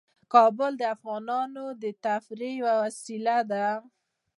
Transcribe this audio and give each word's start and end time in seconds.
کابل 0.33 0.71
د 0.77 0.83
افغانانو 0.95 1.63
د 1.81 1.83
تفریح 2.05 2.53
یوه 2.61 2.73
وسیله 2.83 3.37
ده. 3.51 3.65